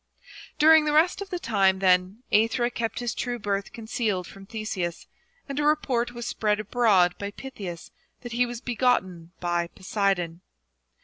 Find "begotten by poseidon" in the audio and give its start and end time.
8.61-10.41